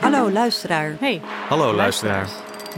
[0.00, 2.28] Hallo luisteraar, Hey, Hallo luisteraar.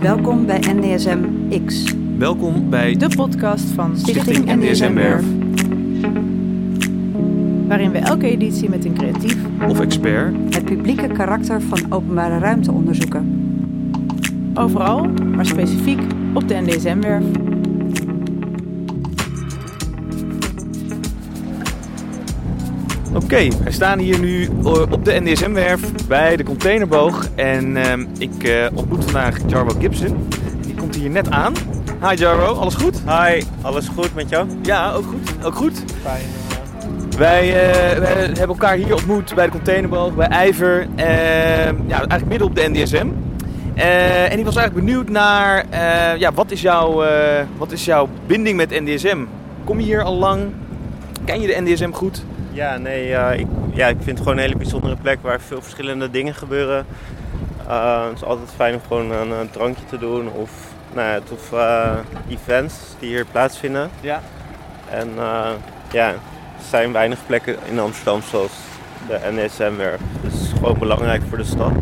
[0.01, 1.19] welkom bij NDSM
[1.67, 5.25] X, Welkom bij de podcast van Stichting NDSM Werf
[7.67, 9.37] waarin we elke editie met een creatief
[9.69, 13.49] of expert het publieke karakter van openbare ruimte onderzoeken.
[14.55, 16.01] overal, maar specifiek
[16.35, 17.25] op de NDSM-werf.
[23.15, 27.29] Oké, wij staan hier nu eh, op de NDSM-werf bij de containerboog.
[27.35, 30.29] En ehm, ik eh, ontmoet vandaag Jarbo Gibson.
[30.61, 31.53] Die komt hier net aan.
[32.09, 33.03] Hi Jarbo, alles goed?
[33.07, 34.49] Hi, alles goed met jou?
[34.63, 35.45] Ja, ook goed.
[35.45, 35.83] Ook goed.
[36.03, 36.25] Fijn.
[37.19, 40.81] Wij, eh, wij hebben elkaar hier ontmoet bij de containerboog, bij IJver.
[40.97, 43.09] Ehm, ja, eigenlijk midden op de NDSM.
[43.75, 45.65] En ik was eigenlijk benieuwd naar,
[46.19, 47.05] ja, wat is, jouw,
[47.57, 49.19] wat is jouw binding met NDSM?
[49.65, 50.43] Kom je hier al lang?
[51.25, 52.25] Ken je de NDSM goed?
[52.55, 55.63] Ja, nee, ja, ik, ja, ik vind het gewoon een hele bijzondere plek waar veel
[55.63, 56.87] verschillende dingen gebeuren.
[57.69, 60.51] Eh, het is altijd fijn om gewoon een, een drankje te doen of,
[60.93, 63.91] nou ja, of eh, events die hier plaatsvinden.
[64.01, 64.23] Ja.
[64.91, 65.51] En eh,
[65.93, 66.19] ja, er
[66.69, 68.53] zijn weinig plekken in Amsterdam zoals
[69.09, 70.01] de NSM-werf.
[70.23, 71.73] Dus het is gewoon belangrijk voor de stad.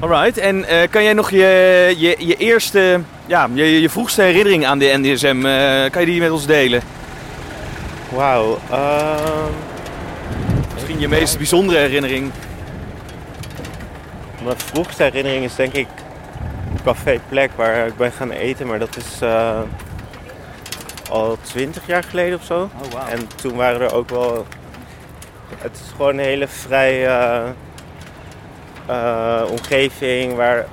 [0.00, 4.66] Alright, en eh, kan jij nog je, je, je eerste, ja, je, je vroegste herinnering
[4.66, 6.82] aan de NDSM, eh, kan je die met ons delen?
[8.14, 8.58] Wauw.
[8.70, 9.52] ehm,
[10.74, 12.30] Misschien je meest bijzondere herinnering.
[14.44, 15.86] Mijn vroegste herinnering is denk ik
[16.72, 19.60] een café-plek waar ik ben gaan eten, maar dat is eh,
[21.10, 22.60] al twintig jaar geleden of zo.
[22.82, 23.02] Oh, wow.
[23.10, 24.46] En toen waren er ook wel.
[25.58, 27.42] Het is gewoon een hele vrije
[28.86, 30.66] eh, omgeving waar,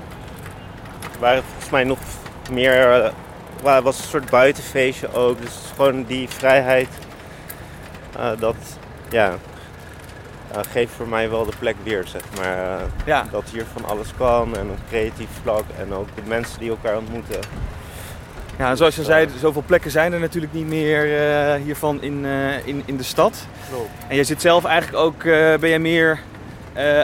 [1.19, 1.99] waar volgens mij nog
[2.51, 3.03] meer.
[3.63, 5.41] eh, was een soort buitenfeestje ook.
[5.41, 6.89] Dus gewoon die vrijheid.
[8.21, 8.55] Eh, dat
[9.09, 9.33] ja,
[10.51, 12.57] eh, geeft voor mij wel de plek weer, zeg maar.
[12.57, 16.59] eh, Ja, dat hier van alles kan en op creatief vlak en ook de mensen
[16.59, 17.39] die elkaar ontmoeten.
[18.57, 21.03] ja en zoals je zei, zoveel plekken zijn er natuurlijk niet meer
[21.63, 22.25] hiervan in,
[22.65, 23.45] in, in de stad.
[23.69, 23.89] Klopt.
[24.07, 25.23] En jij zit zelf eigenlijk ook,
[25.59, 26.19] ben jij meer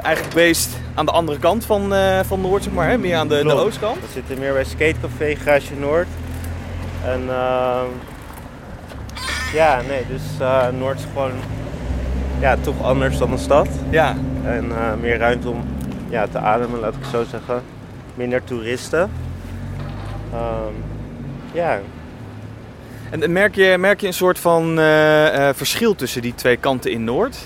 [0.04, 1.94] eigenlijk based aan de andere kant van,
[2.26, 2.98] van Noord, zeg maar, hè?
[2.98, 3.96] meer aan de, de oostkant?
[4.02, 6.08] We zitten meer bij Skatecafé Garage Noord.
[7.06, 7.86] En ehm,
[9.54, 11.32] ja, nee, dus eh, Noord is gewoon
[12.40, 13.68] ja, toch anders dan de stad.
[13.90, 15.64] Ja, En eh, meer ruimte om
[16.10, 17.62] ja, te ademen, laat ik zo zeggen.
[18.16, 19.12] Minder toeristen.
[20.34, 20.74] Ehm,
[21.52, 21.80] ja,
[23.10, 27.04] en merk je, merk je een soort van eh, verschil tussen die twee kanten in
[27.04, 27.38] Noord?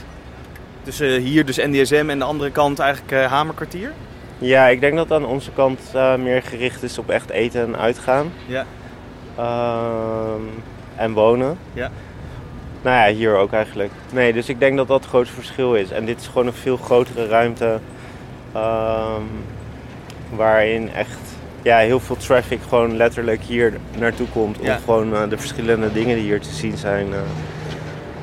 [0.84, 3.92] Tussen hier dus NDSM en de andere kant eigenlijk eh, Hamerkwartier?
[4.38, 5.80] ja, ik denk dat aan onze kant
[6.18, 8.32] meer gericht is op echt eten en uitgaan.
[8.46, 8.66] Ja.
[9.38, 10.42] Ehm,
[11.02, 11.58] en wonen.
[11.74, 11.92] Ja.
[12.82, 13.92] Nou ja, hier ook eigenlijk.
[14.12, 15.92] Nee, dus ik denk dat dat het grootste verschil is.
[15.92, 17.80] En dit is gewoon een veel grotere ruimte.
[18.54, 19.22] ehm,
[20.36, 21.20] waarin echt
[21.62, 24.58] ja, heel veel traffic gewoon letterlijk hier naartoe komt.
[24.62, 24.76] Ja.
[24.76, 27.20] Om gewoon eh, de verschillende dingen die hier te zien zijn eh,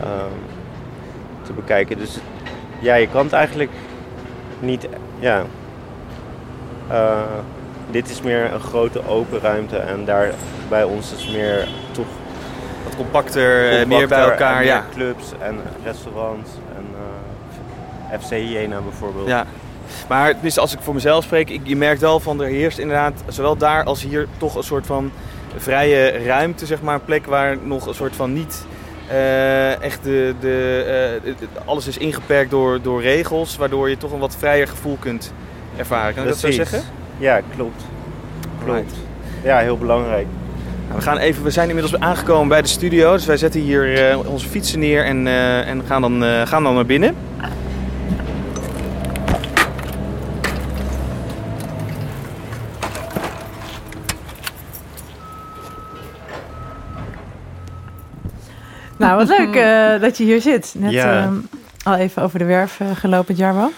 [0.03, 0.33] ehm,
[1.43, 1.99] te bekijken.
[1.99, 2.19] Dus
[2.81, 3.71] ja, je kan het eigenlijk
[4.60, 4.89] niet.
[5.19, 5.45] Ja,
[6.89, 7.21] eh,
[7.91, 9.77] dit is meer een grote open ruimte.
[9.77, 10.33] En daar
[10.69, 11.69] bij ons is meer
[12.98, 14.84] compacter, eh, meer bij elkaar, ja.
[14.94, 16.86] clubs en restaurants en
[18.10, 19.28] eh, FC Hyena bijvoorbeeld.
[19.28, 19.47] Ja.
[20.09, 23.22] Maar tenminste, als ik voor mezelf spreek, ik, je merkt wel van er heerst inderdaad
[23.28, 25.10] zowel daar als hier toch een soort van
[25.56, 26.94] vrije ruimte, zeg maar.
[26.94, 28.66] Een plek waar nog een soort van niet
[29.09, 31.20] eh, echt de, de,
[31.65, 35.32] alles is ingeperkt door, door regels, waardoor je toch een wat vrijer gevoel kunt
[35.76, 36.15] ervaren.
[36.15, 36.82] Kan ik dat zo zeggen?
[37.19, 37.82] Ja, klopt.
[38.65, 38.78] Klopt.
[38.78, 38.94] Right.
[39.42, 40.26] Ja, heel belangrijk.
[40.88, 44.09] Nou, we, gaan even, we zijn inmiddels aangekomen bij de studio, dus wij zetten hier
[44.10, 47.15] eh, onze fietsen neer en, eh, en gaan, dan, eh, gaan dan naar binnen.
[58.97, 60.74] Nou, wat leuk eh, dat je hier zit.
[60.78, 61.22] Net Ja.
[61.22, 61.34] ehm,
[61.83, 63.71] al even over de werf gelopen, Jarbo.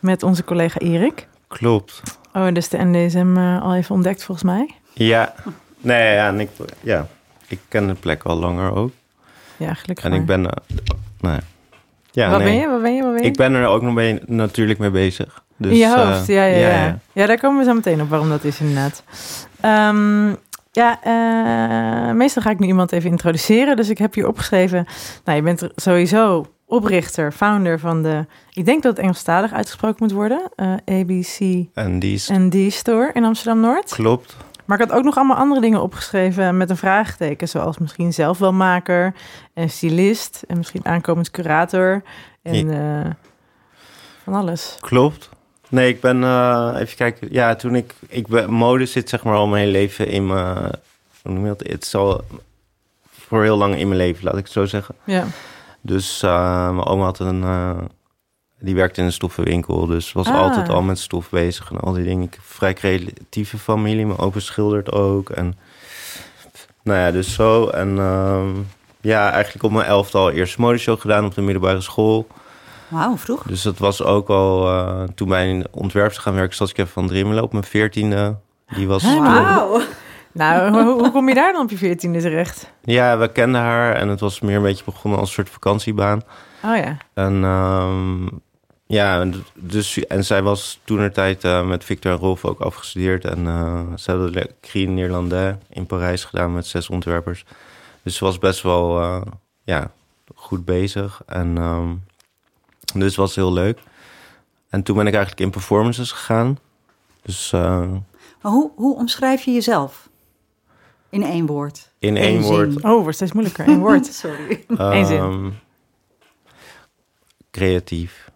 [0.00, 1.26] Met onze collega Erik.
[1.48, 2.02] Klopt.
[2.34, 4.70] Oh, en dus de NDSM eh, al even ontdekt volgens mij.
[4.92, 5.34] Ja.
[5.82, 6.50] Nee, ja, en ik,
[6.80, 7.06] ja,
[7.48, 8.90] ik ken de plek al langer ook.
[9.56, 10.20] Ja, gelukkig En maar.
[10.20, 10.46] ik ben...
[10.46, 10.62] eh,
[11.20, 11.40] nou
[12.10, 12.30] ja.
[12.30, 12.48] Wat nee.
[12.48, 12.68] ben je?
[12.68, 13.02] Wat ben je?
[13.02, 13.28] Wat ben je?
[13.28, 15.42] Ik ben er ook nog mee, natuurlijk mee bezig.
[15.56, 16.98] Dus, je hoofd, eh, ja, ja, ja, ja.
[17.12, 17.26] ja.
[17.26, 19.04] daar komen we zo meteen op waarom dat is inderdaad.
[19.60, 20.28] Ehm,
[20.72, 23.76] ja, eh, meestal ga ik nu iemand even introduceren.
[23.76, 24.86] Dus ik heb hier opgeschreven...
[25.24, 28.26] Nou, je bent sowieso oprichter, founder van de...
[28.52, 30.50] Ik denk dat het Engelstalig uitgesproken moet worden.
[30.84, 31.64] ABC
[32.28, 33.94] En die Store in Amsterdam-Noord.
[33.94, 34.36] Klopt.
[34.72, 37.48] Maar ik had ook nog allemaal andere dingen opgeschreven met een vraagteken.
[37.48, 39.14] Zoals misschien zelfwelmaker
[39.54, 40.44] en stylist.
[40.46, 42.02] En misschien aankomend curator.
[42.42, 43.10] En eh,
[44.22, 44.76] van alles.
[44.80, 45.28] Klopt.
[45.68, 47.28] Nee, ik ben, eh, even kijken.
[47.30, 50.56] Ja, toen ik, ik ben, mode zit zeg maar al mijn hele leven in mijn,
[51.22, 51.68] hoe noem je dat?
[51.68, 52.24] Het is al
[53.10, 54.94] voor heel lang in mijn leven, laat ik het zo zeggen.
[55.04, 55.24] Ja.
[55.80, 57.42] Dus uh, mijn oma had een,
[58.62, 60.38] die werkte in een stoffenwinkel, dus was Ah.
[60.40, 62.22] altijd al met stof bezig en al die dingen.
[62.26, 65.30] Ik heb een vrij creatieve familie, mijn opa schildert ook.
[65.30, 65.58] En
[66.82, 67.68] nou ja, dus zo.
[67.68, 68.48] En ehm,
[69.00, 72.26] ja, eigenlijk op mijn elfde al eerst modeshow gedaan op de middelbare school.
[72.88, 73.42] Wauw, vroeg.
[73.42, 76.92] Dus dat was ook al, eh, toen bij een ontwerp gaan werken, zat ik even
[76.92, 78.36] van Drimmelen op mijn veertiende.
[78.76, 79.02] Die was...
[79.18, 79.80] Wauw.
[80.32, 82.72] Nou, hoe, hoe kom je daar dan op je veertiende terecht?
[82.84, 86.22] Ja, we kenden haar en het was meer een beetje begonnen als een soort vakantiebaan.
[86.64, 86.96] Oh ja.
[87.14, 88.26] En ehm,
[88.92, 93.24] ja, en dus, en zij was toen tijd eh, met Victor en Rolf ook afgestudeerd.
[93.24, 97.44] En eh ze hadden de Crie Neerlandais in Parijs gedaan met zes ontwerpers.
[98.02, 99.22] Dus ze was best wel eh,
[99.62, 99.90] ja,
[100.34, 101.22] goed bezig.
[101.26, 101.94] En ehm,
[102.94, 103.78] dus het was heel leuk.
[104.68, 106.58] En toen ben ik eigenlijk in performances gegaan.
[107.22, 107.90] Dus eh,
[108.42, 110.08] Maar hoe, hoe omschrijf je jezelf?
[111.08, 111.92] In één woord.
[111.98, 112.52] in Eén één zin.
[112.52, 112.82] woord.
[112.84, 113.68] Oh, wordt steeds moeilijker.
[113.68, 114.06] Eén woord.
[114.24, 114.64] Sorry.
[114.68, 115.18] Eén zin.
[115.18, 115.50] Ehm,
[117.50, 118.30] creatief.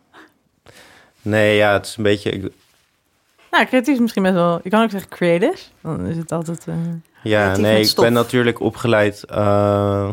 [1.26, 2.30] Nee, ja, het is een beetje...
[2.30, 2.52] ik-
[3.50, 4.60] Nou, creatief is misschien best wel...
[4.62, 5.58] Je kan ook zeggen creative.
[5.80, 6.64] Dan is het altijd...
[6.66, 6.74] eh,
[7.22, 10.08] Ja, nee, ik ben natuurlijk opgeleid eh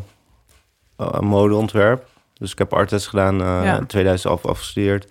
[0.97, 2.07] eh, modeontwerp.
[2.33, 3.77] Dus ik heb artes gedaan, eh Ja.
[3.77, 5.07] in 2011 afgestudeerd.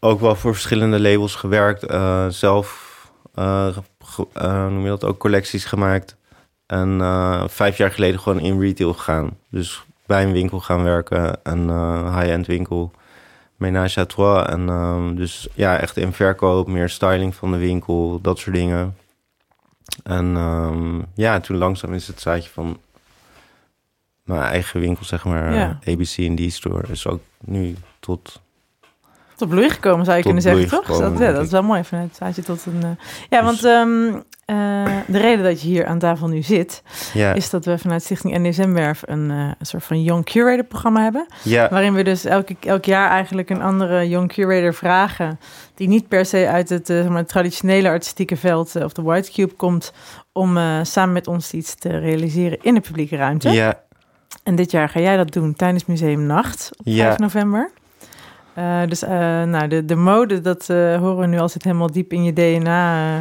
[0.00, 1.82] Ook wel voor verschillende labels gewerkt.
[1.82, 2.94] eh, zelf,
[4.04, 4.26] ge-
[4.70, 6.16] noem je dat, ook collecties gemaakt.
[6.66, 9.36] En eh, vijf jaar geleden gewoon in retail gegaan.
[9.50, 12.90] Dus bij een winkel gaan werken, een eh, high-end winkel.
[13.56, 14.46] Ménage à trois.
[14.48, 18.96] En ehm, dus ja, echt in verkoop, meer styling van de winkel, dat soort dingen.
[20.04, 22.78] En ehm, ja, toen langzaam is het zaadje van
[24.24, 25.78] mijn eigen winkel, zeg maar, Ja.
[25.88, 28.40] ABC en D-store, is ook nu tot...
[29.36, 30.86] tot bloei gekomen, zou je kunnen zeggen, toch?
[30.86, 32.82] dat, ja, dat is wel mooi, vanuit het zaadje tot een...
[32.82, 32.90] eh,
[33.30, 34.56] Ja, Dus- want ehm, eh,
[35.06, 36.82] de reden dat je hier aan tafel nu zit...
[37.14, 41.02] Ja, is dat we vanuit Stichting NDSM-werf een, eh, een soort van Young Curator programma
[41.02, 41.26] hebben.
[41.42, 45.38] ja, Waarin we dus elke, elk jaar eigenlijk een andere Young Curator vragen...
[45.74, 49.92] die niet per se uit het eh, traditionele artistieke veld of de White Cube komt...
[50.32, 53.50] om samen met ons iets te realiseren in de publieke ruimte.
[53.50, 53.80] ja,
[54.42, 57.04] En dit jaar ga jij dat doen tijdens Museum Nacht op Ja.
[57.04, 57.70] 5 november.
[58.56, 59.10] Eh, dus eh,
[59.42, 62.32] nou, de, de mode, dat eh, horen we nu al zit helemaal diep in je
[62.32, 63.16] DNA.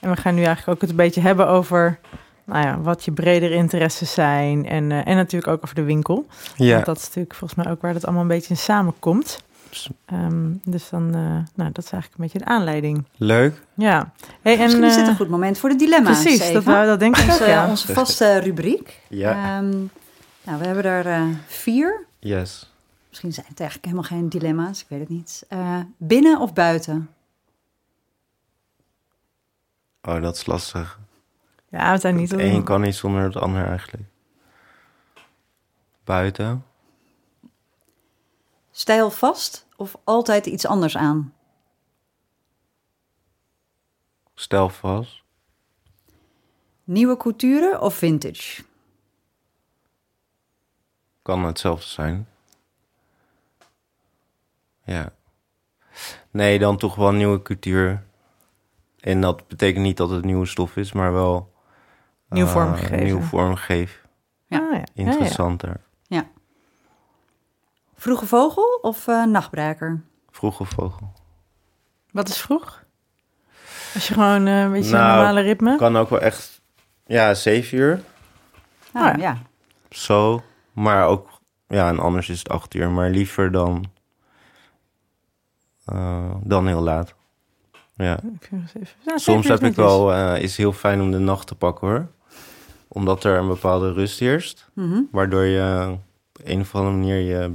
[0.00, 1.98] en we gaan nu eigenlijk ook het een beetje hebben over
[2.46, 4.66] nou ja, wat je bredere interesses zijn.
[4.66, 6.26] En, eh, en natuurlijk ook over de winkel.
[6.56, 6.72] ja.
[6.72, 9.44] Want dat is natuurlijk volgens mij ook waar dat allemaal een beetje in samenkomt.
[10.06, 11.20] Ehm, dus dan, eh,
[11.54, 13.04] nou, dat is eigenlijk een beetje de aanleiding.
[13.16, 13.62] Leuk.
[13.74, 14.12] Ja.
[14.42, 16.22] Hey, en, Misschien is dit een goed moment voor de dilemma's.
[16.22, 17.68] Precies, dat, dat denk ik ook, onze, ja.
[17.68, 19.00] onze vaste rubriek.
[19.08, 19.70] Ja, Ehm,
[20.42, 22.04] nou, we hebben er eh, vier.
[22.18, 22.74] yes.
[23.16, 25.44] Misschien zijn het eigenlijk helemaal geen dilemma's, ik weet het niet.
[25.48, 27.14] Eh, binnen of buiten?
[30.02, 31.00] Oh, dat is lastig.
[31.68, 32.30] Ja, we zijn niet...
[32.30, 34.02] Het een kan niet zonder het ander eigenlijk.
[36.04, 36.64] Buiten.
[38.70, 41.34] Stijlvast of altijd iets anders aan?
[44.34, 45.22] Stel vast.
[46.84, 48.64] Nieuwe couture of vintage?
[51.22, 52.28] Kan hetzelfde zijn.
[54.86, 55.12] Ja.
[56.30, 58.04] Nee, dan toch wel nieuwe cultuur.
[59.00, 61.54] En dat betekent niet dat het nieuwe stof is, maar wel...
[62.28, 63.04] Nieuw eh, vormgegeven.
[63.04, 64.00] Nieuw vormgegeven.
[64.46, 64.58] Ja.
[64.58, 64.76] Ah, ja.
[64.76, 65.10] Ja, ja.
[65.10, 65.80] Interessanter.
[67.96, 70.02] Vroege vogel of eh, nachtbraker?
[70.30, 71.12] Vroege vogel.
[72.10, 72.84] Wat is vroeg?
[73.94, 75.76] Als je gewoon eh, een beetje een Nou, normale ritme.
[75.76, 76.60] Kan ook wel echt...
[77.06, 78.02] Ja, zeven uur.
[78.92, 79.16] Ah, ja.
[79.16, 79.38] ja.
[79.90, 80.42] Zo.
[80.72, 81.40] Maar ook...
[81.68, 82.90] Ja, en anders is het acht uur.
[82.90, 83.84] Maar liever dan...
[85.86, 87.14] eh, dan heel laat.
[87.94, 88.18] Ja.
[89.04, 92.06] Ja, Soms heb ik wel, eh, is heel fijn om de nacht te pakken hoor.
[92.88, 94.68] Omdat er een bepaalde rust heerst.
[94.72, 95.00] Mhm.
[95.10, 97.54] Waardoor je op een of andere manier je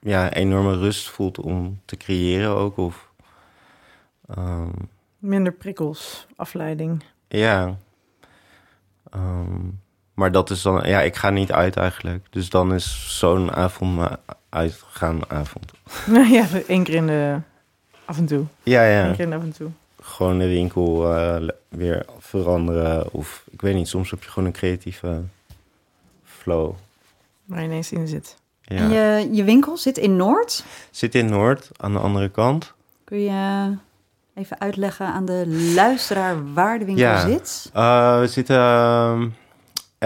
[0.00, 2.76] ja, enorme rust voelt om te creëren ook.
[2.76, 3.10] Of,
[4.28, 4.70] ehm,
[5.18, 7.02] Minder prikkels, afleiding.
[7.28, 7.76] ja.
[9.10, 9.60] Ehm,
[10.14, 12.26] maar dat is dan, ja, ik ga niet uit eigenlijk.
[12.30, 14.16] Dus dan is zo'n avond mijn
[14.48, 15.72] uitgaan avond.
[16.36, 17.36] ja, één keer in de...
[18.04, 18.44] Af en toe.
[18.62, 19.10] Ja, Eén ja.
[19.14, 19.70] keer in de af en toe.
[20.02, 23.12] Gewoon de winkel eh, weer veranderen.
[23.12, 25.22] Of ik weet niet, soms heb je gewoon een creatieve
[26.24, 26.72] flow.
[27.44, 28.36] Waar je ineens in zit.
[28.62, 28.76] Ja.
[28.76, 30.64] En je, je winkel zit in Noord.
[30.90, 32.72] Zit in Noord, aan de andere kant.
[33.04, 33.74] Kun je
[34.34, 37.26] even uitleggen aan de luisteraar waar de winkel Ja.
[37.28, 37.70] zit?
[37.72, 39.34] Eh, we zitten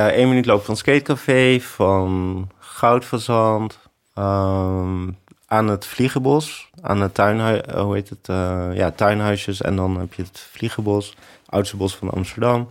[0.06, 3.78] ehm, eh, minuut lopen van Skatecafé, van Goudfazant,
[4.14, 5.08] ehm,
[5.46, 8.28] aan het Vliegenbos, aan het tuinhuis, hoe heet het?
[8.28, 9.60] eh, ja, tuinhuisjes.
[9.60, 12.68] En dan heb je het Vliegenbos, oudste bos van Amsterdam.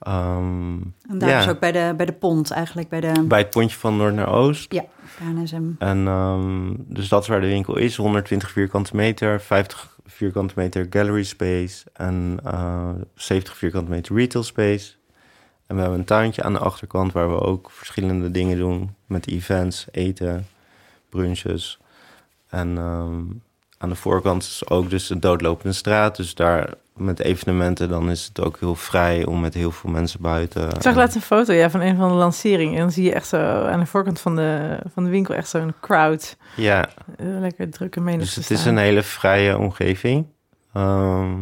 [0.00, 0.74] Ehm,
[1.08, 3.50] En daar ja, is ook bij de, bij de pont eigenlijk, bij de bij het
[3.50, 4.72] pontje van Noord naar Oost.
[4.72, 4.84] ja,
[5.18, 5.62] KNSM.
[5.78, 7.96] En ehm, dus dat is waar de winkel is.
[7.96, 14.92] 120 vierkante meter, 50 vierkante meter gallery space en eh 70 vierkante meter retail space.
[15.66, 19.28] En we hebben een tuintje aan de achterkant waar we ook verschillende dingen doen met
[19.28, 20.46] events, eten,
[21.10, 21.78] brunches.
[22.48, 23.20] En ehm,
[23.78, 26.16] aan de voorkant is ook dus een doodlopende straat.
[26.16, 30.20] Dus daar met evenementen dan is het ook heel vrij om met heel veel mensen
[30.20, 30.64] buiten.
[30.64, 32.74] Ik zag En- laatst een foto ja, van een van de lanceringen.
[32.74, 35.48] En dan zie je echt zo aan de voorkant van de, van de winkel echt
[35.48, 36.36] zo'n crowd.
[36.56, 40.26] Ja, eh, lekker drukke menigte dus het is een hele vrije omgeving.
[40.72, 41.32] Ehm,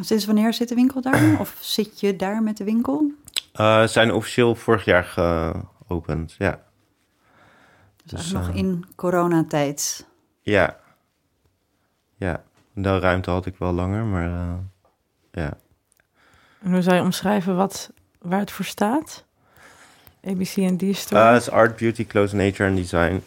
[0.00, 1.22] Sinds wanneer zit de winkel daar?
[1.40, 3.10] Of zit je daar met de winkel?
[3.60, 6.60] Uh, ze zijn officieel vorig jaar geopend, ja.
[8.04, 10.06] Dus, Dus, nog eh, in coronatijd.
[10.42, 10.76] Ja.
[12.16, 14.54] Ja, de ruimte had ik wel langer, maar eh,
[15.32, 15.56] ja.
[16.62, 19.24] En hoe zou je omschrijven wat, waar het voor staat?
[20.24, 21.22] ABC&D Uh, Store?
[21.22, 23.22] het is Art, Beauty, Clothes, Nature en Design.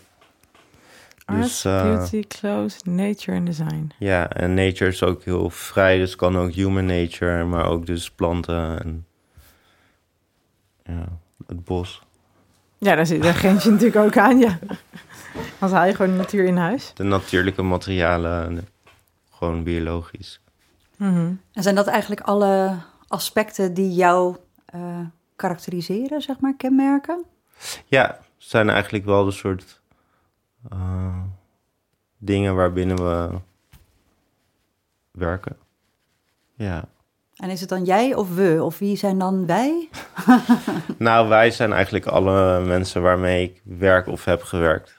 [1.29, 3.91] Art, dus, eh, Beauty, Clothes, Nature en Design.
[3.97, 8.11] Ja, en nature is ook heel vrij, dus kan ook human nature, maar ook dus
[8.11, 9.05] planten en
[10.83, 11.05] ja,
[11.47, 12.01] het bos.
[12.77, 14.59] Ja, daar, zit, daar grens je natuurlijk ook aan, ja.
[15.59, 16.91] Anders haal je gewoon de natuur in huis.
[16.95, 18.67] De natuurlijke materialen, en
[19.29, 20.41] gewoon biologisch.
[20.95, 21.31] Mhm.
[21.53, 22.75] En zijn dat eigenlijk alle
[23.07, 24.99] aspecten die jou eh,
[25.35, 27.25] karakteriseren, zeg maar, kenmerken?
[27.85, 29.78] Ja, het zijn eigenlijk wel de soort
[30.69, 31.21] eh,
[32.17, 33.29] dingen waarbinnen we
[35.11, 35.57] werken.
[36.55, 36.83] Ja.
[37.35, 38.59] En is het dan jij of we?
[38.63, 39.89] Of wie zijn dan wij?
[40.97, 44.97] Nou, wij zijn eigenlijk alle mensen waarmee ik werk of heb gewerkt.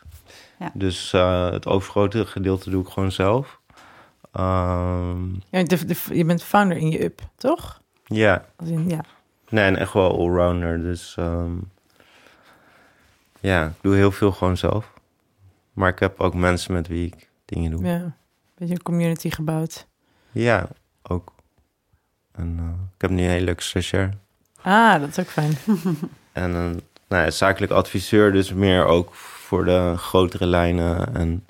[0.58, 0.70] Ja.
[0.74, 3.60] Dus eh, het overgrote gedeelte doe ik gewoon zelf.
[4.32, 7.80] Ehm, Ja, de, de- je bent founder in je up, toch?
[8.04, 9.00] ja, Als in, ja.
[9.48, 10.82] nee, en echt wel allrounder.
[10.82, 11.52] Dus ehm,
[13.40, 14.92] ja, ik doe heel veel gewoon zelf.
[15.80, 17.84] Maar ik heb ook mensen met wie ik dingen doe.
[17.84, 17.94] ja.
[17.94, 18.12] Een
[18.54, 19.86] beetje een community gebouwd.
[20.30, 20.68] Ja,
[21.02, 21.32] ook.
[22.32, 24.10] En eh, ik heb nu een hele leuke stagiair.
[24.62, 25.52] Ah, dat is ook fijn.
[26.32, 31.14] En een nou ja, zakelijk adviseur, dus meer ook voor de grotere lijnen.
[31.14, 31.46] En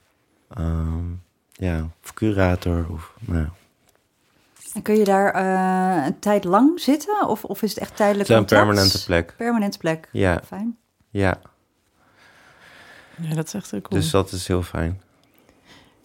[0.55, 1.05] ehm,
[1.53, 2.87] ja, of curator.
[2.91, 3.51] Of, nou, ja.
[4.75, 7.29] En kun je daar eh, een tijd lang zitten?
[7.29, 9.35] Of, of is het echt het tijdelijk is een permanente plek.
[9.37, 10.09] Permanente plek.
[10.13, 10.77] Ja, Fijn.
[11.11, 11.41] ja.
[13.21, 14.01] Ja, dat is echt heel cool.
[14.01, 15.01] Dus dat is heel fijn.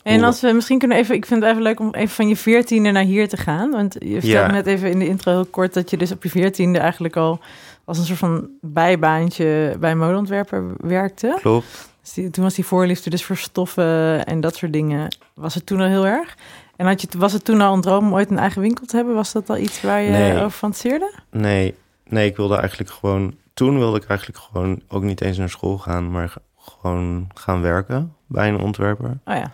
[0.03, 2.35] En als we misschien kunnen even, ik vind het even leuk om even van je
[2.35, 3.71] veertiende naar hier te gaan.
[3.71, 4.51] Want je vertelde Ja.
[4.51, 7.39] net even in de intro heel kort dat je dus op je veertiende eigenlijk al
[7.85, 11.37] als een soort van bijbaantje bij modeontwerper werkte.
[11.41, 11.89] Klopt.
[12.01, 15.15] Dus die- toen was die voorliefde dus voor stoffen en dat soort dingen.
[15.33, 16.37] Was het toen al heel erg?
[16.75, 18.95] En had je, was het toen al een droom om ooit een eigen winkel te
[18.95, 19.15] hebben?
[19.15, 20.35] Was dat al iets waar je Nee.
[20.37, 21.13] over fantaseerde?
[21.31, 21.75] Nee,
[22.07, 23.35] nee, ik wilde eigenlijk gewoon...
[23.53, 26.33] Toen wilde ik eigenlijk gewoon ook niet eens naar school gaan, maar
[26.79, 29.17] gewoon gaan werken bij een ontwerper.
[29.25, 29.51] Oh ja.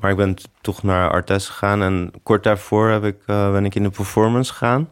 [0.00, 3.74] Maar ik ben toch naar Artes gegaan en kort daarvoor heb ik, eh, ben ik
[3.74, 4.88] in de performance gegaan.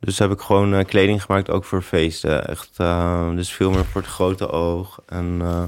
[0.00, 2.48] Dus heb ik gewoon eh, kleding gemaakt, ook voor feesten.
[2.48, 5.00] Echt, eh, dus veel meer voor het grote oog.
[5.06, 5.62] En eh,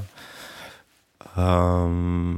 [1.37, 2.31] ehm,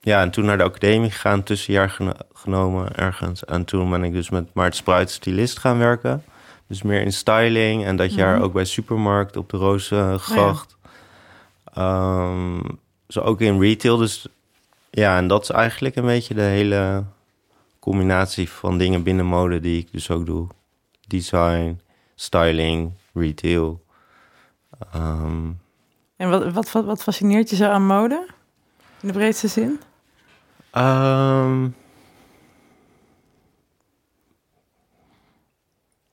[0.00, 3.44] ja, en toen naar de academie gegaan, tussenjaar geno- genomen ergens.
[3.44, 6.24] En toen ben ik dus met Maart Spruit stylist gaan werken.
[6.68, 7.84] Dus meer in styling.
[7.84, 8.44] En dat jaar Mhm.
[8.44, 10.75] ook bij Supermarkt op de Rozengracht.
[11.76, 12.60] Ehm,
[13.08, 13.96] zo ook in retail.
[13.96, 14.26] Dus
[14.90, 17.04] ja, en dat is eigenlijk een beetje de hele
[17.78, 20.46] combinatie van dingen binnen mode die ik dus ook doe.
[21.06, 21.80] Design,
[22.14, 23.84] styling, retail.
[24.92, 25.50] Ehm,
[26.16, 28.26] En wat, wat, wat, wat fascineert je zo aan mode?
[29.00, 29.80] In de breedste zin?
[30.70, 31.68] ehm,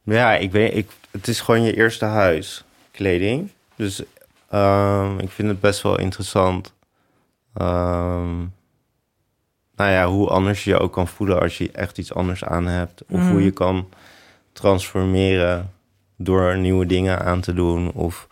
[0.03, 3.49] ja, ik weet, ik, het is gewoon je eerste huis, kleding.
[3.75, 4.03] Dus
[4.53, 6.73] ehm, ik vind het best wel interessant.
[7.53, 8.37] Ehm,
[9.75, 12.65] nou ja, hoe anders je je ook kan voelen als je echt iets anders aan
[12.65, 13.03] hebt.
[13.09, 13.89] Of hoe je kan
[14.51, 15.71] transformeren
[16.17, 17.91] door nieuwe dingen aan te doen.
[17.91, 18.27] Of,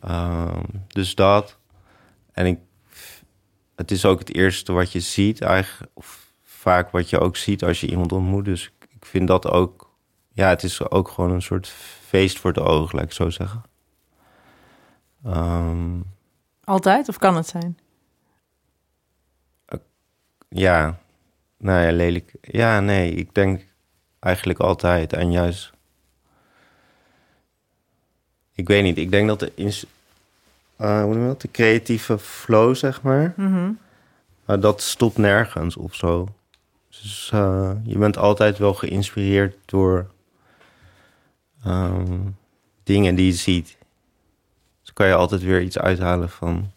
[0.00, 1.56] ehm, dus dat.
[2.32, 2.58] En ik,
[3.76, 5.90] het is ook het eerste wat je ziet, eigenlijk.
[5.94, 8.44] Of vaak wat je ook ziet als je iemand ontmoet.
[8.44, 9.90] Dus ik, ik vind dat ook.
[10.32, 11.68] Ja, het is ook gewoon een soort
[12.06, 13.62] feest voor de ogen, laat ik zo zeggen.
[15.24, 16.00] Ehm,
[16.64, 17.08] Altijd?
[17.08, 17.78] Of kan het zijn?
[20.48, 20.98] ja,
[21.56, 22.32] nou ja, lelijk.
[22.40, 23.64] Ja, nee, ik denk
[24.20, 25.12] eigenlijk altijd.
[25.12, 25.72] En juist,
[28.52, 29.86] ik weet niet, ik denk dat de, ins-
[30.76, 31.40] eh, hoe noem je dat?
[31.40, 36.28] de creatieve flow, zeg maar, uh, dat stopt nergens of zo.
[36.88, 40.10] Dus uh, je bent altijd wel geïnspireerd door
[41.66, 42.36] um,
[42.82, 43.76] dingen die je ziet.
[44.98, 46.72] Kan je altijd weer iets uithalen van.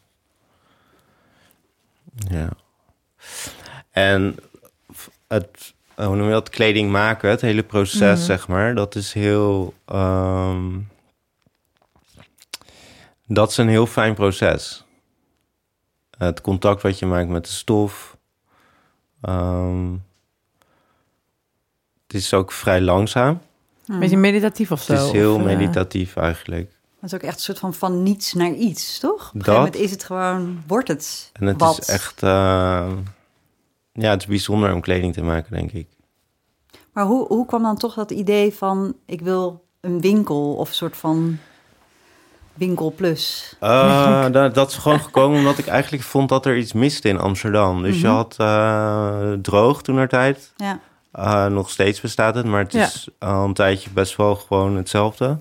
[2.14, 2.50] Ja.
[3.92, 4.36] En
[5.28, 8.26] het, hoe noem je dat, kleding maken, het hele proces, mm.
[8.26, 9.74] zeg maar, dat is heel.
[9.86, 10.90] Um,
[13.28, 14.86] dat is een heel fijn proces.
[16.18, 18.18] Het contact wat je maakt met de stof.
[19.22, 20.04] Um,
[22.08, 23.42] het is ook vrij langzaam.
[23.86, 24.94] Een beetje meditatief of zo?
[24.94, 26.71] Het is heel of, meditatief eigenlijk.
[27.02, 29.28] Het is ook echt een soort van van niets naar iets, toch?
[29.28, 31.80] Op een gegeven moment is het gewoon, wordt het En het wat.
[31.80, 32.24] is echt...
[32.24, 32.92] Uh,
[33.94, 35.88] ja, het is bijzonder om kleding te maken, denk ik.
[36.94, 38.96] Maar hoe, hoe kwam dan toch dat idee van...
[39.06, 41.38] ik wil een winkel of een soort van
[42.54, 43.56] winkel plus?
[43.62, 47.20] Uh, dat, dat, is gewoon gekomen omdat ik eigenlijk vond dat er iets miste in
[47.20, 47.84] Amsterdam.
[47.84, 48.10] Dus mm -hmm.
[48.10, 50.54] je had uh, droog toen er tijd.
[50.56, 51.48] Ja.
[51.48, 52.84] Nog steeds bestaat het, maar het Ja.
[52.84, 55.38] is al een tijdje best wel gewoon hetzelfde.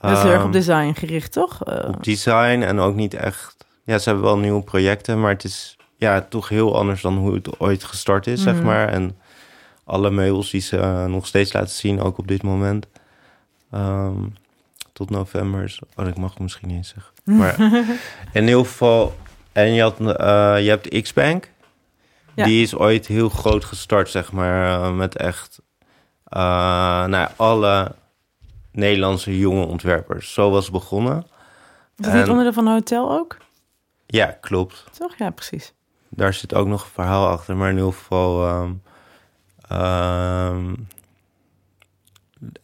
[0.00, 1.64] Dat is heel erg Ehm, op design gericht, toch?
[1.64, 3.56] Eh, op design en ook niet echt.
[3.84, 7.34] Ja, ze hebben wel nieuwe projecten, maar het is ja, toch heel anders dan hoe
[7.34, 8.64] het ooit gestart is, zeg Mhm.
[8.64, 8.88] maar.
[8.88, 9.18] En
[9.84, 12.86] alle meubels die ze eh, nog steeds laten zien, ook op dit moment.
[13.70, 14.16] Ehm,
[14.92, 15.64] tot november.
[15.64, 17.12] is- Oh, ik mag het misschien niet eens zeggen.
[17.38, 17.60] Maar
[18.32, 19.16] in ieder geval.
[19.52, 20.06] En je, had, eh,
[20.64, 21.50] je hebt X-Bank.
[22.34, 22.44] Ja.
[22.44, 24.92] Die is ooit heel groot gestart, zeg maar.
[24.92, 25.60] met echt.
[26.30, 27.92] nou ja, alle
[28.78, 30.32] Nederlandse jonge ontwerpers.
[30.32, 31.26] Zo was het begonnen.
[31.96, 33.36] niet en- onderdeel van een hotel ook?
[34.06, 34.84] Ja, klopt.
[34.98, 35.16] Toch?
[35.16, 35.72] Ja, precies.
[36.08, 38.46] Daar zit ook nog een verhaal achter, maar in ieder geval.
[38.46, 38.72] ehm,
[39.68, 40.74] ehm,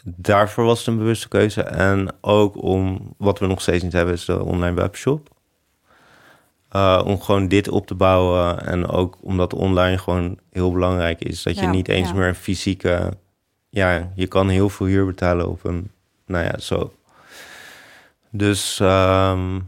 [0.04, 1.62] daarvoor was het een bewuste keuze.
[1.62, 5.28] En ook om, wat we nog steeds niet hebben, is de online webshop.
[6.68, 8.66] Eh, om gewoon dit op te bouwen.
[8.66, 11.42] En ook omdat online gewoon heel belangrijk is.
[11.42, 12.14] Dat je niet eens ja.
[12.14, 13.12] meer een fysieke.
[13.68, 15.90] Ja, je kan heel veel huur betalen op een.
[16.26, 16.92] Nou ja, zo.
[18.30, 19.60] Dus ehm,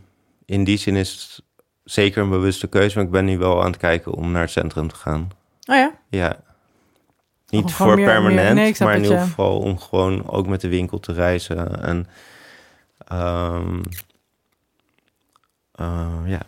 [0.44, 1.42] in die zin is het
[1.84, 2.96] zeker een bewuste keuze.
[2.96, 5.30] Maar ik ben nu wel aan het kijken om naar het centrum te gaan.
[5.66, 5.92] Oh ja?
[6.08, 6.44] Ja.
[7.48, 10.28] Niet Of voor meer- permanent, meer- nee, ik snap maar in ieder geval om gewoon
[10.30, 11.82] ook met de winkel te reizen.
[11.82, 12.06] En
[13.06, 13.80] ehm,
[15.72, 16.40] eh, ja.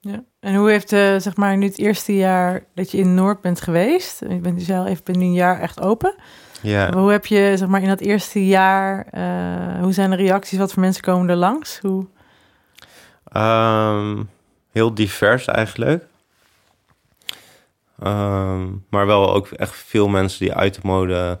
[0.00, 0.22] ja.
[0.40, 3.60] En hoe heeft, eh, zeg maar, nu het eerste jaar dat je in Noord bent
[3.60, 4.20] geweest?
[4.20, 6.14] Je bent dus al even bent nu een jaar echt open.
[6.64, 6.92] Ja.
[6.92, 9.06] Hoe heb je, zeg maar, in dat eerste jaar...
[9.10, 10.58] eh, hoe zijn de reacties?
[10.58, 11.78] Wat voor mensen komen er langs?
[11.78, 12.06] Hoe...
[13.24, 14.22] Ehm,
[14.72, 16.04] heel divers eigenlijk.
[17.98, 21.38] Ehm, maar wel ook echt veel mensen die uit de mode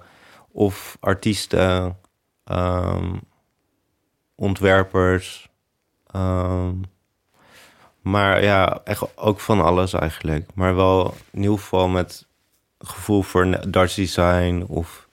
[0.52, 1.98] of artiesten,
[2.44, 3.12] ehm,
[4.34, 5.48] ontwerpers.
[8.02, 10.50] maar ja, echt ook van alles eigenlijk.
[10.54, 12.26] Maar wel in ieder geval met
[12.78, 15.03] gevoel voor Dutch design of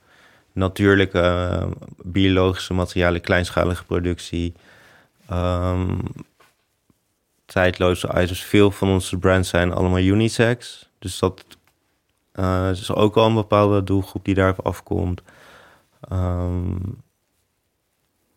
[0.52, 1.66] natuurlijke eh,
[2.02, 4.54] biologische materialen, kleinschalige productie.
[5.28, 5.98] Ehm,
[7.44, 8.42] tijdloze items.
[8.42, 10.88] Veel van onze brands zijn allemaal unisex.
[10.98, 11.44] Dus dat
[12.32, 15.22] eh, is ook al een bepaalde doelgroep die daarop afkomt.
[16.08, 16.72] Ehm,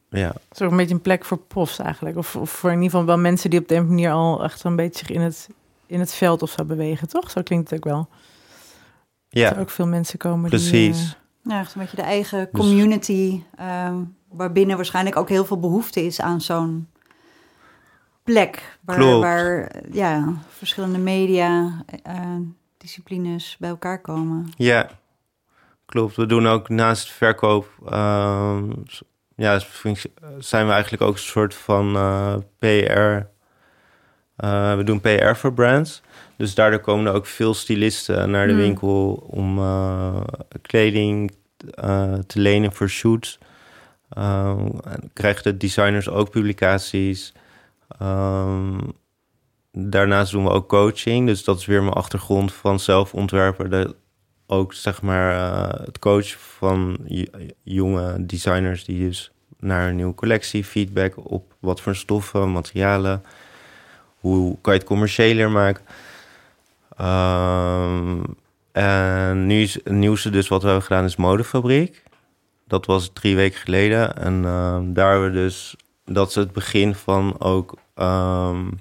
[0.09, 2.17] ja, Het is ook een beetje een plek voor profs eigenlijk.
[2.17, 4.75] Of, of voor in ieder geval wel mensen die op de manier al echt een
[4.75, 5.49] beetje zich in het,
[5.85, 7.31] in het veld of zo bewegen, toch?
[7.31, 8.07] Zo klinkt het ook wel.
[9.29, 10.97] Dat er ja ook veel mensen komen precies.
[10.97, 11.07] die...
[11.07, 13.95] eh, Ja, echt een beetje de eigen Dus- community, ehm,
[14.29, 16.87] waarbinnen waarschijnlijk ook heel veel behoefte is aan zo'n
[18.23, 18.77] plek.
[18.81, 19.21] Waar, Klopt.
[19.21, 22.35] waar ja, verschillende media, eh,
[22.77, 24.51] disciplines bij elkaar komen.
[24.57, 24.89] Ja,
[25.85, 26.15] klopt.
[26.15, 27.67] We doen ook naast verkoop...
[27.89, 28.71] ehm,
[29.35, 29.59] ja,
[30.37, 33.33] zijn we eigenlijk ook een soort van eh, PR...
[34.35, 36.01] eh, we doen PR voor brands.
[36.37, 38.61] Dus daardoor komen er ook veel stylisten naar de Hmm.
[38.61, 39.27] winkel...
[39.29, 40.21] om eh,
[40.61, 41.35] kleding
[41.73, 43.39] eh, te lenen voor shoots.
[44.09, 47.33] En krijgen de designers ook publicaties...
[47.99, 48.79] Ehm,
[49.71, 51.27] daarnaast doen we ook coaching.
[51.27, 53.69] Dus dat is weer mijn achtergrond van zelfontwerpen.
[53.69, 53.95] De,
[54.47, 56.97] ook zeg maar het coachen van
[57.63, 63.23] jonge designers die dus naar een nieuwe collectie feedback op wat voor stoffen, materialen.
[64.25, 65.83] Hoe kan je het commerciëler maken?
[66.97, 68.23] Ehm,
[68.71, 72.03] en nu is het nieuwste dus wat we hebben gedaan is modefabriek.
[72.67, 74.17] Dat was drie weken geleden.
[74.17, 75.75] En ehm, daar hebben we dus...
[76.05, 77.77] Dat is het begin van ook...
[77.95, 78.71] ehm,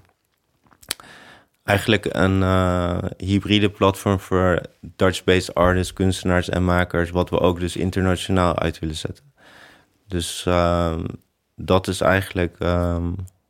[1.65, 7.77] eigenlijk een eh, hybride platform voor Dutch-based artists, kunstenaars en makers, wat we ook dus
[7.77, 9.33] internationaal uit willen zetten.
[10.07, 10.43] Dus
[11.57, 12.59] dat is eigenlijk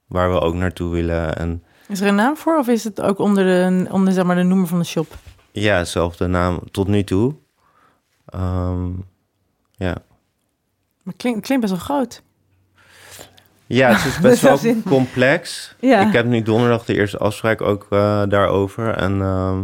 [0.07, 1.37] waar we ook naartoe willen.
[1.37, 4.37] En Is er een naam voor of is het ook onder de, onder, zeg maar,
[4.37, 5.15] de noemer van de shop?
[5.53, 7.35] ja, zelfde naam tot nu toe.
[8.27, 8.89] Ehm,
[9.77, 9.97] ja.
[11.03, 12.23] Maar klinkt, klinkt best wel groot.
[13.67, 14.83] Ja, het is best wel zin.
[14.83, 15.75] complex.
[15.81, 16.07] Ja.
[16.07, 18.95] Ik heb nu donderdag de eerste afspraak ook eh, daarover.
[18.95, 19.63] En, ehm,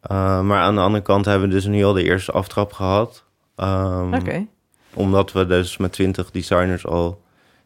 [0.00, 3.24] eh, maar aan de andere kant hebben we dus nu al de eerste aftrap gehad.
[3.56, 4.46] Ehm, Oké.
[4.94, 7.22] Omdat we dus met 20 designers al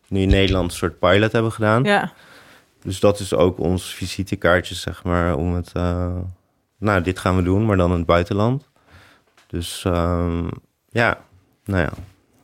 [0.08, 1.84] nu in Nederland een soort pilot hebben gedaan.
[1.84, 2.12] Ja.
[2.84, 5.70] Dus dat is ook ons visitekaartje, zeg maar, om het...
[5.72, 6.16] eh,
[6.78, 8.68] nou, dit gaan we doen, maar dan in het buitenland.
[9.46, 10.46] Dus ehm,
[10.88, 11.18] ja,
[11.64, 11.90] nou ja.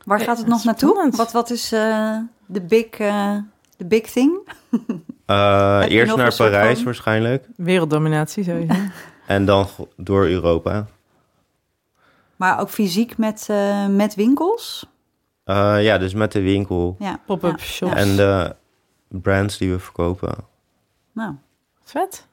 [0.04, 1.10] Waar gaat het nog naartoe?
[1.16, 3.36] Wat, wat is eh, de big, eh,
[3.76, 4.38] de big thing?
[5.26, 7.46] Eh, je eerst naar Parijs van- waarschijnlijk.
[7.56, 8.74] Werelddominatie sowieso.
[9.26, 10.86] En dan door Europa.
[12.36, 14.86] Maar ook fysiek met, eh, met winkels?
[15.44, 17.20] Eh, ja, dus met de winkel Ja.
[17.26, 17.94] Pop-up ja, shops.
[17.94, 18.56] en de
[19.10, 20.34] brands die we verkopen.
[21.12, 21.34] Nou,
[21.84, 22.26] Vet.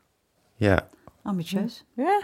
[0.56, 0.88] Ja,
[1.24, 1.84] ambitieus.
[1.94, 2.22] Ja.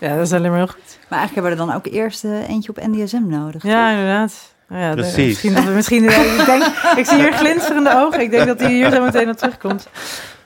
[0.00, 0.98] Ja, dat is alleen maar heel goed.
[1.08, 3.62] Maar eigenlijk hebben we er dan ook eerst eh, eentje op NDSM nodig.
[3.62, 3.98] Ja, toch?
[3.98, 4.54] inderdaad.
[4.68, 5.16] Nou ja, de- Precies.
[5.26, 6.04] misschien dat we misschien.
[6.04, 6.62] ik, denk,
[6.96, 8.20] ik zie hier glinsterende ogen.
[8.20, 9.88] Ik denk dat hij hier zo meteen op terugkomt.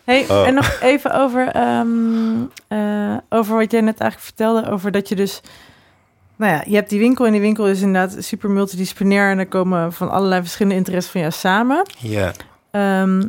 [0.04, 0.46] Hey, Oh.
[0.46, 4.70] en nog even over, ehm, eh, over wat jij net eigenlijk vertelde.
[4.70, 5.40] Over dat je dus.
[6.36, 9.30] Nou ja, je hebt die winkel en die winkel is inderdaad super multidisciplinair.
[9.30, 11.86] En er komen van allerlei verschillende interesses van jou samen.
[11.98, 12.32] ja.
[12.70, 13.28] Ehm,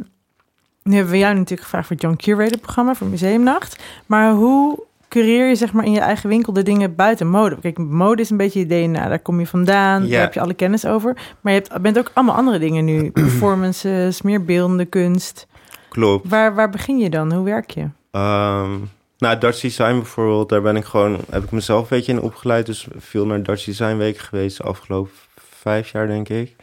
[0.83, 3.83] nu hebben we jou natuurlijk gevraagd voor het John Curator programma voor Museumnacht.
[4.05, 7.59] Maar hoe cureer je zeg maar in je eigen winkel de dingen buiten mode?
[7.61, 10.09] Kijk, mode is een beetje je DNA, daar kom je vandaan, Ja.
[10.11, 11.17] daar heb je alle kennis over.
[11.41, 13.09] Maar je hebt, bent ook allemaal andere dingen nu.
[13.55, 15.47] Performances, meer beeldende kunst.
[15.89, 16.29] klopt.
[16.29, 17.33] Waar, waar begin je dan?
[17.33, 17.87] Hoe werk je?
[18.11, 18.71] Ehm,
[19.17, 22.65] nou, Dutch Design bijvoorbeeld, daar ben ik gewoon, heb ik mezelf een beetje in opgeleid.
[22.65, 25.11] Dus veel naar Dutch Design Week geweest de afgelopen
[25.59, 26.55] vijf jaar, denk ik.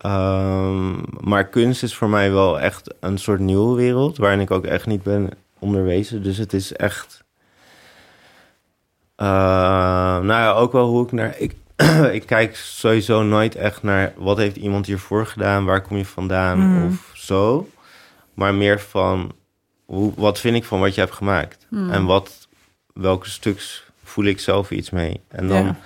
[0.00, 4.64] Ehm, maar kunst is voor mij wel echt een soort nieuwe wereld, waarin ik ook
[4.64, 6.22] echt niet ben onderwezen.
[6.22, 7.24] Dus het is echt.
[9.16, 11.38] eh, nou ja, ook wel hoe ik naar.
[11.38, 11.54] Ik,
[12.18, 16.58] ik kijk sowieso nooit echt naar wat heeft iemand hiervoor gedaan, waar kom je vandaan
[16.58, 16.86] Mhm.
[16.86, 17.68] of zo.
[18.34, 19.32] Maar meer van
[19.84, 21.66] hoe, wat vind ik van wat je hebt gemaakt?
[21.68, 21.90] Hmm.
[21.90, 22.48] En wat,
[22.94, 25.20] welke stuks voel ik zelf iets mee?
[25.28, 25.76] En dan, Ja.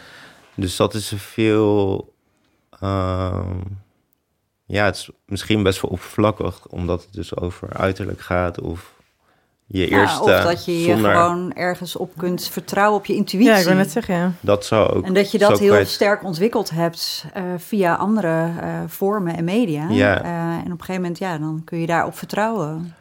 [0.54, 2.12] Dus dat is veel.
[2.80, 3.58] ehm,
[4.66, 8.60] ja, het is misschien best wel oppervlakkig, omdat het dus over uiterlijk gaat.
[8.60, 8.92] Of
[9.66, 10.22] je Ja, eerste.
[10.22, 13.50] of dat je je zonder- gewoon ergens op kunt vertrouwen op je intuïtie.
[13.50, 14.32] Ja, ik wil net zeggen, ja.
[14.40, 15.04] Dat zou ook.
[15.04, 19.44] En dat je dat heel kwijt- sterk ontwikkeld hebt eh, via andere eh, vormen en
[19.44, 19.88] media.
[19.88, 20.22] Ja.
[20.22, 22.94] Eh, en op een gegeven moment, ja, dan kun je daarop vertrouwen.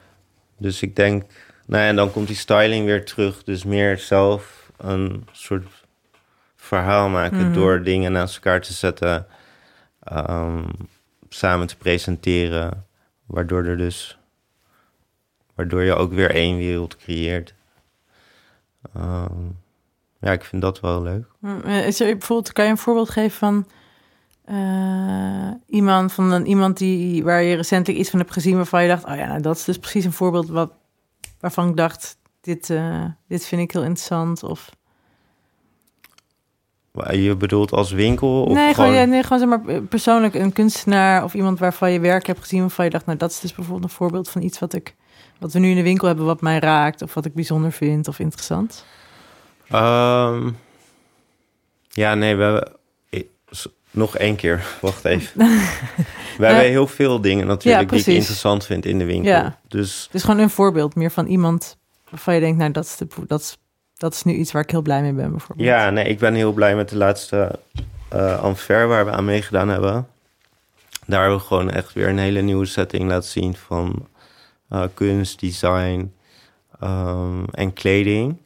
[0.58, 1.24] Dus ik denk,
[1.66, 3.44] nou ja, en dan komt die styling weer terug.
[3.44, 5.66] Dus meer zelf een soort
[6.56, 7.54] verhaal maken Mhm.
[7.54, 9.26] door dingen naast elkaar te zetten,
[10.04, 10.64] ehm,
[11.34, 12.86] samen te presenteren,
[13.26, 14.18] waardoor er dus,
[15.56, 17.54] waardoor je ook weer één wereld creëert.
[18.94, 19.48] Ehm,
[20.20, 21.26] ja, ik vind dat wel leuk.
[21.64, 23.68] Eh, Is er bijvoorbeeld, kan je een voorbeeld geven van
[24.46, 28.88] eh, iemand, van een, iemand die, waar je recentelijk iets van hebt gezien waarvan je
[28.88, 30.72] dacht, oh ja, nou, dat is dus precies een voorbeeld wat,
[31.40, 34.44] waarvan ik dacht, dit, eh, dit vind ik heel interessant.
[34.44, 34.70] Of,
[37.12, 38.44] Je bedoelt als winkel?
[38.44, 41.92] Of nee, gewoon, gewoon, ja, nee, gewoon zeg maar persoonlijk een kunstenaar of iemand waarvan
[41.92, 44.42] je werk hebt gezien waarvan je dacht, nou dat is dus bijvoorbeeld een voorbeeld van
[44.42, 44.96] iets wat ik,
[45.40, 48.08] wat we nu in de winkel hebben, wat mij raakt of wat ik bijzonder vind
[48.08, 48.86] of interessant.
[49.70, 50.50] Ehm,
[51.90, 52.82] ja, nee, we hebben...
[53.94, 55.32] Nog één keer, wacht even.
[56.38, 59.32] We hebben heel veel dingen natuurlijk die ik interessant vind in de winkel.
[59.32, 59.60] Ja.
[59.68, 61.78] Dus Dus gewoon een voorbeeld meer van iemand
[62.10, 63.58] waarvan je denkt, nou dat is, de, dat is,
[64.04, 66.54] dat is nu iets waar ik heel blij mee ben ja, nee, ik ben heel
[66.54, 67.60] blij met de laatste
[68.42, 70.08] Anfer waar we aan meegedaan hebben.
[71.06, 74.08] Daar hebben we gewoon echt weer een hele nieuwe setting laten zien van
[74.70, 76.14] eh, kunst, design
[76.80, 78.38] ehm, en kleding.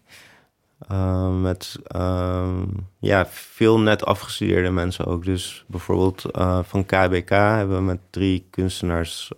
[0.88, 2.64] Ehm, met ehm,
[3.00, 5.26] ja, veel net afgestudeerde mensen ook.
[5.26, 9.32] Dus bijvoorbeeld eh, van KBK hebben we met drie kunstenaars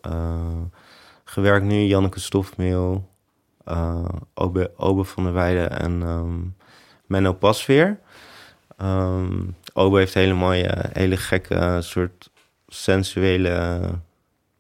[1.23, 1.84] gewerkt nu.
[1.84, 3.09] Janneke Stofmeel,
[3.69, 6.39] eh Obe, Obe van der Weijden en ehm,
[7.05, 7.99] Menno Pasveer.
[8.77, 9.41] Ehm
[9.73, 12.29] Obe heeft hele mooie, hele gekke soort
[12.67, 13.82] sensuele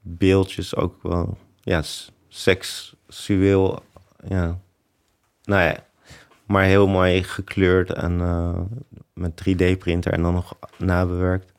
[0.01, 0.75] beeldjes.
[0.75, 1.83] Ook wel, ja,
[2.27, 3.83] seksueel,
[4.27, 4.59] ja.
[5.43, 5.75] Nou ja,
[6.45, 8.61] maar heel mooi gekleurd en eh,
[9.13, 11.51] met 3D-printer en dan nog nabewerkt.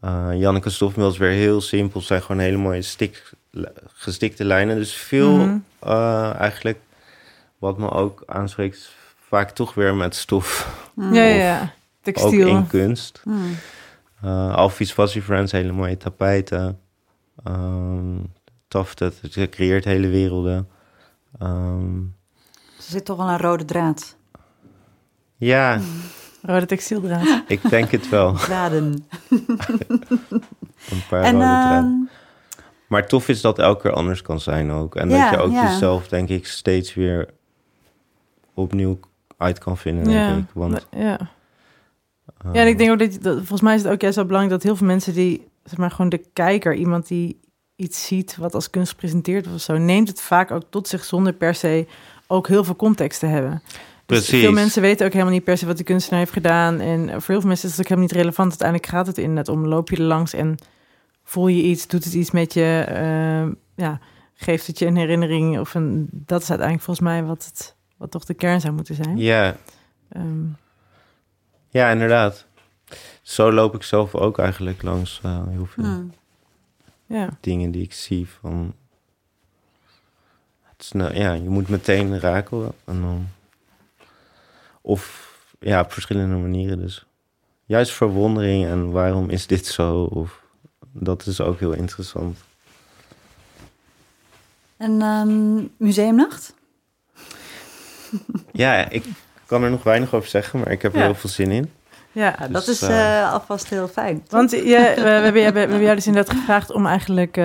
[0.00, 2.00] Eh Janneke is weer heel simpel.
[2.00, 3.32] Zijn gewoon hele mooie stik,
[3.92, 4.76] gestikte lijnen.
[4.76, 5.56] Dus veel Mhm.
[5.78, 6.78] eh, eigenlijk
[7.58, 8.90] wat me ook aanspreekt,
[9.28, 10.80] vaak toch weer met stof.
[10.94, 11.14] Mm.
[11.14, 11.60] Ja, ja, Of ja.
[11.62, 11.68] Ook
[12.02, 12.48] Textiel.
[12.48, 13.20] in kunst.
[13.24, 13.56] Mm.
[14.24, 16.78] Uh, Alvies Fuzzy Friends, hele mooie tapijten.
[17.48, 18.32] Um,
[18.68, 20.68] Taftet, het creëert hele werelden.
[21.38, 21.96] Ehm,
[22.76, 24.16] Er zit toch wel een rode draad.
[25.36, 25.80] ja,
[26.42, 27.42] Rode textieldraad.
[27.48, 28.32] ik denk het wel.
[28.34, 29.06] Draden.
[30.90, 32.08] Een paar En rode draden.
[32.08, 32.25] ehm,
[32.86, 34.96] Maar tof is dat elke keer anders kan zijn ook.
[34.96, 35.70] En Ja, dat je ook ja.
[35.72, 37.28] jezelf, denk ik, steeds weer
[38.54, 38.98] opnieuw
[39.36, 40.36] uit kan vinden, denk Ja.
[40.36, 40.44] ik.
[40.52, 41.18] Want, ja.
[42.46, 44.16] uh, ja, en ik denk ook dat, je- dat volgens mij is het ook juist
[44.16, 47.40] wel belangrijk dat heel veel mensen die, zeg maar, gewoon de kijker, iemand die
[47.76, 51.04] iets ziet wat als kunst gepresenteerd wordt of zo, neemt het vaak ook tot zich
[51.04, 51.86] zonder per se
[52.26, 53.62] ook heel veel context te hebben.
[54.06, 54.40] Dus Precies.
[54.40, 56.80] veel mensen weten ook helemaal niet per se wat die kunstenaar heeft gedaan.
[56.80, 58.48] En voor heel veel mensen is het ook helemaal niet relevant.
[58.48, 60.54] Uiteindelijk gaat het inderdaad om, loop je er langs en
[61.26, 63.52] voel je iets, doet het iets met je, eh,
[63.84, 64.00] ja,
[64.34, 68.10] geeft het je een herinnering of een, dat is uiteindelijk volgens mij wat het, wat
[68.10, 69.16] toch de kern zou moeten zijn.
[69.16, 69.56] Ja,
[70.08, 70.44] Ehm,
[71.68, 72.46] ja, inderdaad.
[73.22, 76.12] Zo loop ik zelf ook eigenlijk langs uh, heel veel mm.
[77.06, 77.28] ja.
[77.40, 78.74] dingen die ik zie van...
[80.62, 83.28] Het is nou, ja, je moet meteen raken en dan...
[84.80, 87.06] Of ja, op verschillende manieren dus.
[87.64, 90.02] Juist verwondering en waarom is dit zo?
[90.02, 90.42] Of,
[90.98, 92.38] dat is ook heel interessant.
[94.76, 96.54] En ehm, museumnacht?
[98.52, 99.04] Ja, ik
[99.46, 101.04] kan er nog weinig over zeggen, maar ik heb er Ja.
[101.04, 101.70] heel veel zin in.
[102.12, 102.36] ja.
[102.50, 104.24] Dat Dus, is eh, eh, alvast heel fijn.
[104.28, 104.58] Want je,
[104.96, 107.44] we, we, hebben, we hebben jou dus inderdaad gevraagd om eigenlijk eh,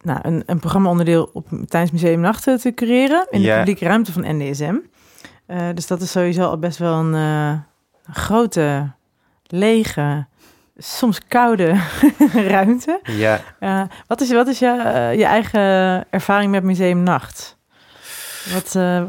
[0.00, 4.74] nou, een, een programma-onderdeel op, tijdens Museumnachten te creëren in de publieke ruimte van NDSM.
[5.46, 7.64] Eh, dus dat is sowieso al best wel een, een
[8.10, 8.90] grote,
[9.46, 10.26] lege,
[10.76, 11.80] soms koude
[12.52, 13.00] ruimte.
[13.02, 15.60] Ja, Eh, wat is, wat is je, eh, je eigen
[16.10, 17.56] ervaring met Museumnacht?
[18.52, 19.02] Wat, eh,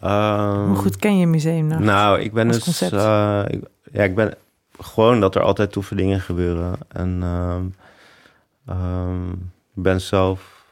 [0.00, 1.80] ehm, hoe goed ken je Museumnacht?
[1.82, 2.64] Nou, ik ben dus...
[2.64, 2.92] concept?
[3.52, 4.34] ik, ja, ik ben
[4.78, 6.78] gewoon dat er altijd toffe dingen gebeuren.
[6.88, 7.64] En ehm,
[8.66, 9.30] ehm,
[9.74, 10.64] ik ben zelf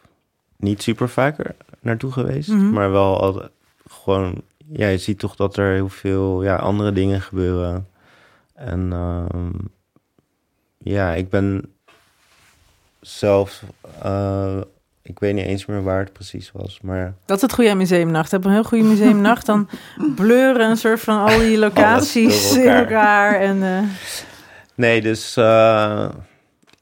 [0.56, 2.48] niet super vaker naartoe geweest.
[2.48, 2.70] Mhm.
[2.70, 3.50] Maar wel altijd
[3.88, 4.42] gewoon...
[4.72, 7.88] Ja, je ziet toch dat er heel veel ja, andere dingen gebeuren.
[8.54, 8.92] En
[10.78, 11.72] ja, ik ben
[13.00, 13.62] zelf...
[14.02, 14.60] eh,
[15.02, 17.14] ik weet niet eens meer waar het precies was, maar...
[17.24, 18.30] Dat is het goede museumnacht.
[18.30, 19.68] Heb een heel goede museumnacht, dan
[20.16, 23.40] bleuren een soort van al die locaties in elkaar.
[23.40, 23.82] En, eh,
[24.74, 26.08] Nee, dus eh,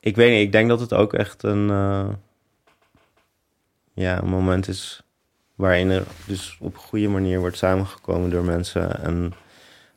[0.00, 0.40] ik weet niet.
[0.40, 1.66] Ik denk dat het ook echt een,
[3.94, 5.02] ja, een moment is
[5.54, 9.02] waarin er dus op een goede manier wordt samengekomen door mensen.
[9.02, 9.32] En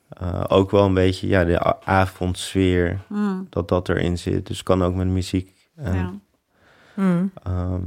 [0.09, 4.47] eh, ook wel een beetje ja, de avondsfeer, Mm, dat dat erin zit.
[4.47, 5.55] Dus kan ook met muziek.
[5.75, 6.13] En, ja.
[6.93, 7.31] hmm.
[7.43, 7.81] ehm,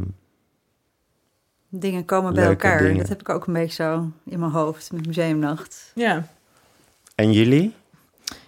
[1.68, 2.78] Dingen komen bij elkaar.
[2.78, 2.96] dingen.
[2.98, 5.92] Dat heb ik ook een beetje zo in mijn hoofd met museumnacht.
[5.94, 6.26] ja.
[7.14, 7.74] en jullie?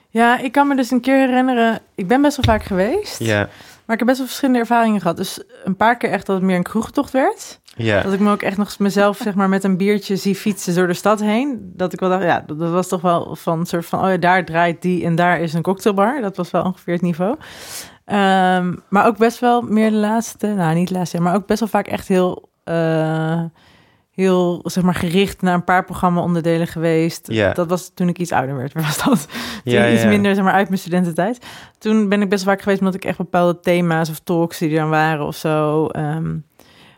[0.09, 1.81] ja, ik kan me dus een keer herinneren...
[1.95, 3.49] Ik ben best wel vaak geweest, Ja,
[3.87, 5.17] maar ik heb best wel verschillende ervaringen gehad.
[5.17, 7.61] Dus een paar keer echt dat het meer een kroegtocht werd.
[7.77, 10.75] ja, Dat ik me ook echt nog mezelf zeg maar, met een biertje zie fietsen
[10.75, 11.73] door de stad heen.
[11.77, 14.05] Dat ik wel dacht, ja, dat was toch wel van een soort van...
[14.05, 16.21] oh ja, daar draait die en daar is een cocktailbar.
[16.21, 17.37] Dat was wel ongeveer het niveau.
[18.05, 20.47] Ehm, maar ook best wel meer de laatste...
[20.47, 22.49] Nou, niet de laatste maar ook best wel vaak echt heel...
[22.65, 23.43] eh,
[24.15, 27.27] heel, zeg maar, gericht naar een paar programma-onderdelen geweest.
[27.31, 27.53] Ja.
[27.53, 29.29] Dat was toen ik iets ouder werd, was dat.
[29.65, 30.09] Toen ja, iets ja.
[30.09, 31.47] minder, zeg maar, uit mijn studententijd.
[31.79, 34.77] Toen ben ik best vaak geweest omdat ik echt bepaalde thema's of talks die er
[34.81, 35.87] dan waren of zo.
[35.87, 36.37] Ehm,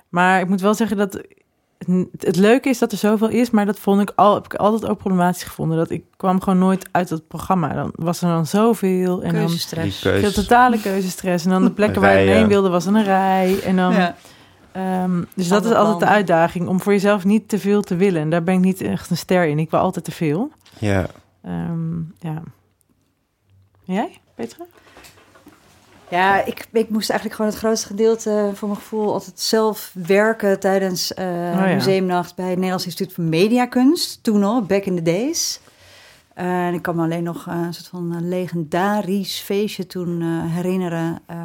[0.09, 1.13] maar ik moet wel zeggen dat
[1.79, 4.55] het, het leuke is dat er zoveel is, maar dat vond ik al, heb ik
[4.55, 5.77] altijd ook problematisch gevonden.
[5.79, 7.73] Dat ik kwam gewoon nooit uit het programma.
[7.75, 9.99] Dan was er dan zoveel en dan Keuzestress.
[9.99, 10.35] veel keus.
[10.35, 11.45] totale keuzestress.
[11.45, 12.37] En dan de plekken waar je Rijen.
[12.37, 13.61] heen wilde was een rij.
[13.65, 14.17] En dan, Ja.
[14.77, 18.21] Ehm, dus dat is altijd de uitdaging om voor jezelf niet te veel te willen.
[18.23, 19.59] En daar ben ik niet echt een ster in.
[19.59, 20.51] Ik wil altijd te veel.
[20.79, 21.07] Ja,
[21.43, 22.43] Ehm, ja.
[23.85, 24.65] Jij, Petra?
[26.11, 30.61] Ja, ik, ik moest eigenlijk gewoon het grootste gedeelte voor mijn gevoel altijd zelf werken
[30.61, 31.75] tijdens Oh ja.
[31.75, 34.23] museumnacht bij het Nederlands Instituut voor Mediakunst.
[34.23, 35.61] Toen al, back in the days.
[36.35, 40.21] Eh, en ik kan me alleen nog eh, een soort van een legendarisch feestje toen
[40.23, 41.19] eh, herinneren.
[41.27, 41.37] Eh,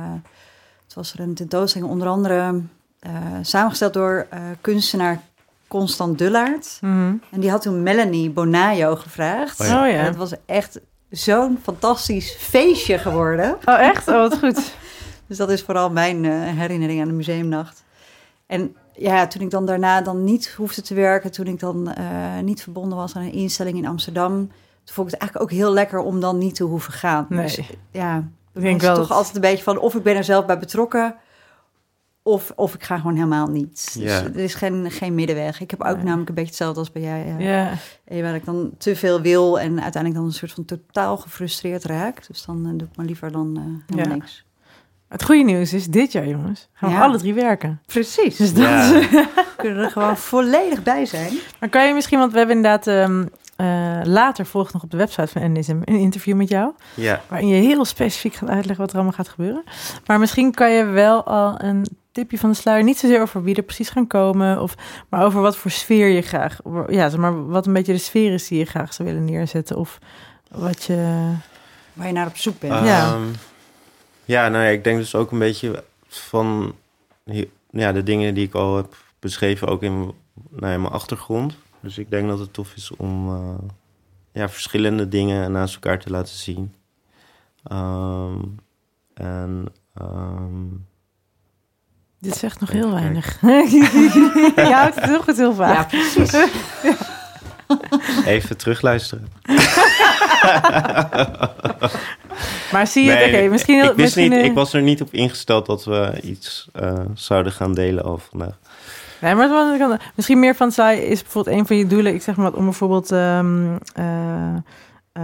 [0.85, 2.61] het was er een tentoonstelling onder andere
[3.01, 3.11] eh,
[3.41, 5.21] samengesteld door eh, kunstenaar
[5.67, 6.77] Constant Dullaert.
[6.81, 9.59] En die had toen Melanie Bonajo gevraagd.
[9.59, 9.83] Oh ja.
[9.83, 9.97] Oh ja.
[9.97, 13.57] En het was echt zo'n fantastisch feestje geworden.
[13.65, 14.07] Oh, echt?
[14.07, 14.61] Oh, wat goed.
[15.27, 17.83] Dus dat is vooral mijn eh, herinnering aan de museumnacht.
[18.47, 22.05] En ja, toen ik dan daarna dan niet hoefde te werken, toen ik dan eh,
[22.43, 24.31] niet verbonden was aan een instelling in Amsterdam,
[24.83, 27.25] toen vond ik het eigenlijk ook heel lekker om dan niet te hoeven gaan.
[27.29, 27.41] Nee.
[27.45, 27.59] Dus,
[27.91, 28.17] ja,
[28.53, 30.45] Ik denk was wel toch dat- altijd een beetje van of ik ben er zelf
[30.45, 31.15] bij betrokken,
[32.23, 33.93] of, of ik ga gewoon helemaal niet.
[33.93, 34.23] Dus Ja.
[34.23, 35.61] er is geen, geen middenweg.
[35.61, 36.03] Ik heb ook Nee.
[36.05, 37.35] namelijk een beetje hetzelfde als bij jij.
[37.37, 37.71] Ja,
[38.03, 41.83] eh, Waar ik dan te veel wil en uiteindelijk dan een soort van totaal gefrustreerd
[41.83, 42.27] raak.
[42.27, 43.61] Dus dan eh, doe ik maar liever dan eh,
[43.95, 44.19] helemaal Ja.
[44.23, 44.45] niks.
[45.07, 47.01] het goede nieuws is, dit jaar jongens, gaan we Ja.
[47.01, 47.81] alle drie werken.
[47.85, 48.35] Precies.
[48.37, 48.89] Dus dat Ja.
[49.61, 51.33] We kunnen er gewoon volledig bij zijn.
[51.59, 54.97] Maar kan je misschien, want we hebben inderdaad ehm, eh, later volgt nog op de
[54.97, 56.71] website van NDSM een interview met jou.
[56.95, 57.21] Ja.
[57.27, 59.63] Waarin je heel specifiek gaat uitleggen wat er allemaal gaat gebeuren.
[60.05, 62.83] Maar misschien kan je wel al een tipje van de sluier.
[62.83, 64.61] Niet zozeer over wie er precies gaan komen.
[64.61, 64.75] Of,
[65.09, 66.59] maar over wat voor sfeer je graag...
[66.87, 69.77] Ja, zeg maar wat een beetje de sfeer is die je graag zou willen neerzetten.
[69.77, 69.99] Of
[70.49, 71.31] wat je...
[71.93, 72.73] Waar je naar op zoek bent.
[72.73, 72.85] Ja.
[72.85, 73.17] Ja.
[74.25, 76.75] ja, nou ja, ik denk dus ook een beetje van
[77.69, 79.97] ja, de dingen die ik al heb beschreven, ook in,
[80.49, 81.55] nou ja, mijn achtergrond.
[81.79, 83.67] Dus ik denk dat het tof is om eh,
[84.31, 86.73] ja, verschillende dingen naast elkaar te laten zien.
[87.63, 88.39] Ehm,
[89.13, 90.65] en ehm,
[92.21, 93.37] Dit zegt nog heel weinig.
[93.41, 95.91] je houdt het heel goed heel vaak.
[95.91, 96.49] Ja, precies.
[98.25, 99.27] even terugluisteren.
[102.71, 103.27] Maar zie je het?
[103.35, 103.75] Oké, misschien...
[103.75, 106.67] heel- ik, wist misschien, niet, eh, ik was er niet op ingesteld dat we iets
[106.73, 108.59] eh, zouden gaan delen al vandaag.
[109.19, 112.13] Nee, maar het was- misschien meer van zij is bijvoorbeeld een van je doelen.
[112.13, 114.53] Ik zeg maar wat, om bijvoorbeeld ehm, eh,
[115.13, 115.23] eh,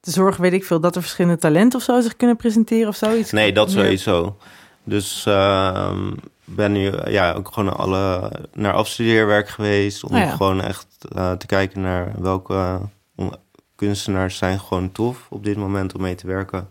[0.00, 2.96] te zorgen, weet ik veel, dat er verschillende talenten of zo zich kunnen presenteren of
[2.96, 3.30] zoiets.
[3.30, 4.36] Nee, dat Meer- sowieso.
[4.84, 6.12] Dus ehm
[6.44, 10.04] ben nu ja, ook gewoon alle naar afstudeerwerk geweest.
[10.04, 10.30] Om Oh ja.
[10.36, 12.80] gewoon echt eh, te kijken naar welke
[13.16, 13.34] om-
[13.76, 16.68] kunstenaars zijn gewoon tof op dit moment om mee te werken.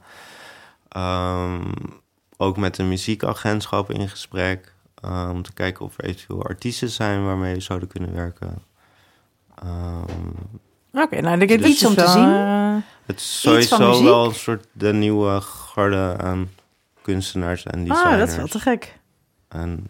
[0.90, 1.62] Ehm,
[2.38, 4.74] ook met een muziekagentschap in gesprek.
[5.02, 8.64] eh, om te kijken of er eventueel artiesten zijn waarmee we zouden kunnen werken.
[9.56, 12.34] Ehm, Oké, nou, dit Dus- is Iets om te zien.
[12.34, 16.50] eh, het is van sowieso wel een soort de nieuwe garde aan
[17.02, 18.12] kunstenaars en designers.
[18.14, 19.00] ah, dat is wel te gek.
[19.48, 19.88] en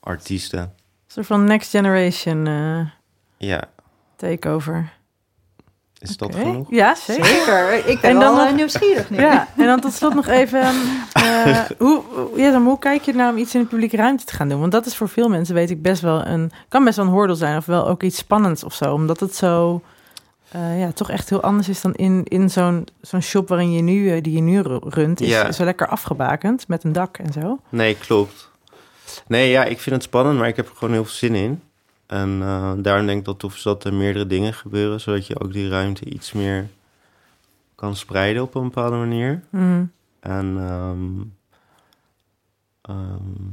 [0.00, 0.60] artiesten.
[0.60, 0.70] Een
[1.06, 2.80] soort van next generation eh,
[3.48, 3.62] Ja,
[4.16, 4.92] takeover.
[5.98, 6.66] is dat genoeg?
[6.70, 7.24] Ja, zeker.
[7.24, 7.86] Zeker.
[7.86, 9.16] Ik ben En dan wel nog- eh, nieuwsgierig nu.
[9.20, 10.60] Ja, en dan tot slot nog even,
[11.12, 14.24] eh, hoe, hoe- ja, dan, hoe kijk je nou om iets in de publieke ruimte
[14.24, 14.60] te gaan doen?
[14.60, 17.12] Want dat is voor veel mensen, weet ik, best wel een, kan best wel een
[17.12, 19.82] hoordel zijn, of wel ook iets spannends of zo, omdat het zo,
[20.50, 23.82] eh, ja, toch echt heel anders is dan in, in zo'n zo'n shop waarin je
[23.82, 25.52] nu, eh, die je nu ru- runt, is Ja.
[25.52, 27.58] zo lekker afgebakend met een dak en zo.
[27.68, 28.50] Nee, klopt.
[29.26, 31.62] Nee, ja, ik vind het spannend, maar ik heb er gewoon heel veel zin in.
[32.06, 35.40] En eh, daarom denk ik dat tof is dat er meerdere dingen gebeuren, zodat je
[35.40, 36.68] ook die ruimte iets meer
[37.74, 39.42] kan spreiden op een bepaalde manier.
[39.50, 39.92] Mm.
[40.20, 41.20] En ehm,
[42.82, 43.50] ehm,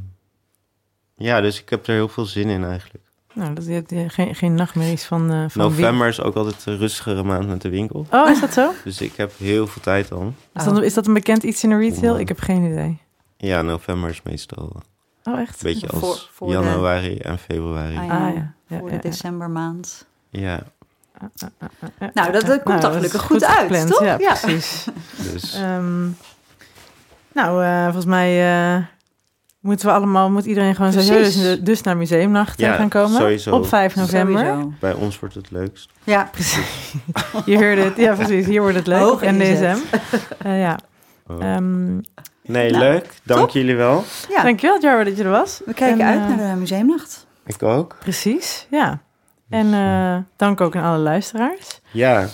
[1.16, 3.04] ja, dus ik heb er heel veel zin in eigenlijk.
[3.36, 6.78] Nou, dat je, je- geen, geen nachtmerries van, eh van November is ook altijd een
[6.78, 8.06] rustigere maand met de winkel.
[8.12, 8.72] Oh, is dat zo?
[8.84, 10.36] Dus ik heb heel veel tijd dan.
[10.54, 12.12] Is dat, is dat een bekend iets in de retail?
[12.12, 12.20] Wow.
[12.22, 12.98] Ik heb geen idee.
[13.38, 14.82] Ja, november is meestal
[15.24, 15.64] Oh, echt?
[15.64, 17.96] een beetje als Voor- voor de- januari en februari.
[17.96, 18.28] Ah, Ah, ja.
[18.28, 18.54] ja.
[18.68, 19.10] Ja, Voor ja, de ja.
[19.10, 20.06] decembermaand.
[20.30, 20.60] Ja,
[22.14, 23.90] Nou, dat, dat komt Nou, toch gelukkig is goed, uit, gepland.
[23.90, 24.04] toch?
[24.04, 24.86] Ja, precies.
[25.32, 26.04] dus Ehm,
[27.34, 28.30] nou, eh, volgens mij
[28.76, 28.84] eh,
[29.66, 31.10] moeten we allemaal, moet iedereen gewoon Precies.
[31.12, 33.18] serieus dus, dus naar museumnacht Ja, gaan komen.
[33.22, 33.56] sowieso.
[33.56, 34.46] Op 5 november.
[34.46, 34.72] Sowieso.
[34.80, 35.90] bij ons wordt het leukst.
[36.04, 36.30] Ja,
[37.46, 37.98] Je hoorde het.
[37.98, 38.46] Ja, precies.
[38.46, 39.00] Hier wordt het leuk.
[39.02, 39.42] Hoog NDSM.
[39.42, 39.78] ingezet.
[40.40, 40.80] Eh, ja.
[41.28, 41.44] Oh.
[41.44, 41.94] Ehm,
[42.46, 43.14] nee, nou, leuk.
[43.24, 43.50] Dank top.
[43.50, 44.04] jullie wel.
[44.30, 44.44] ja.
[44.44, 45.62] Dankjewel, Jarber, dat je er was.
[45.66, 47.26] we kijken En, uit eh, naar de museumnacht.
[47.46, 47.96] Ik ook.
[48.00, 49.02] Precies, ja.
[49.50, 51.82] En eh, dank ook aan alle luisteraars.
[51.92, 52.28] Ja,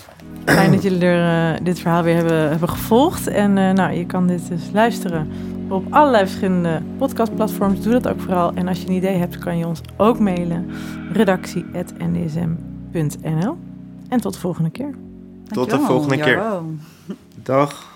[0.45, 3.28] Fijn dat jullie er, eh, dit verhaal weer hebben, hebben gevolgd.
[3.28, 5.30] En eh, nou, je kan dit dus luisteren
[5.69, 7.82] op allerlei verschillende podcastplatforms.
[7.82, 8.52] Doe dat ook vooral.
[8.54, 10.69] En als je een idee hebt, kan je ons ook mailen.
[11.12, 13.58] redactie.ndsm.nl
[14.10, 14.91] En tot de volgende keer.
[15.43, 16.41] de Dankjewel, volgende keer.
[17.43, 17.90] Dag.